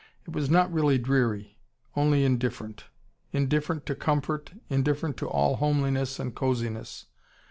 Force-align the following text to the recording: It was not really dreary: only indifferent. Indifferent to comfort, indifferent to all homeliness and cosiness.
It 0.25 0.31
was 0.33 0.49
not 0.49 0.73
really 0.73 0.97
dreary: 0.97 1.59
only 1.95 2.23
indifferent. 2.23 2.85
Indifferent 3.33 3.85
to 3.85 3.93
comfort, 3.93 4.51
indifferent 4.67 5.15
to 5.17 5.27
all 5.29 5.57
homeliness 5.57 6.19
and 6.19 6.33
cosiness. 6.33 7.05